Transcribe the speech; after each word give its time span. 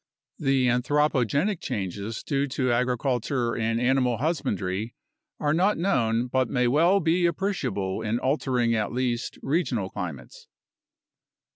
The 0.39 0.65
anthropogenic 0.65 1.59
changes 1.61 2.23
due 2.23 2.47
to 2.47 2.71
agriculture 2.71 3.55
and 3.55 3.79
animal 3.79 4.17
husbandry 4.17 4.95
are 5.39 5.53
not 5.53 5.77
known 5.77 6.25
but 6.25 6.49
may 6.49 6.67
well 6.67 6.99
be 6.99 7.27
appreciable 7.27 8.01
in 8.01 8.17
altering 8.17 8.73
at 8.73 8.91
least 8.91 9.37
regional 9.43 9.91
climates. 9.91 10.47